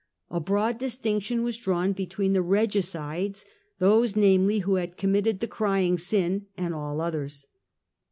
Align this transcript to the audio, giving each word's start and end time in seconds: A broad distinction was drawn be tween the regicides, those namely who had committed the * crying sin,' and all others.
A 0.31 0.39
broad 0.39 0.79
distinction 0.79 1.43
was 1.43 1.57
drawn 1.59 1.93
be 1.93 2.07
tween 2.07 2.33
the 2.33 2.41
regicides, 2.41 3.45
those 3.77 4.15
namely 4.15 4.57
who 4.57 4.73
had 4.77 4.97
committed 4.97 5.41
the 5.41 5.47
* 5.47 5.47
crying 5.57 5.99
sin,' 5.99 6.47
and 6.57 6.73
all 6.73 6.99
others. 6.99 7.45